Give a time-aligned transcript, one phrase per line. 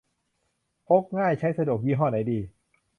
[0.87, 2.39] พกง่ายใช้สะดวก ยี่ห้อไหนดี